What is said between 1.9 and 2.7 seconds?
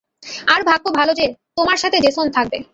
Jason থাকবে।